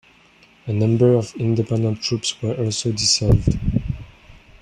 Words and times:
A 0.65 0.73
number 0.73 1.13
of 1.13 1.35
independent 1.35 2.01
troops 2.01 2.41
were 2.41 2.55
also 2.55 2.91
dissolved. 2.91 3.59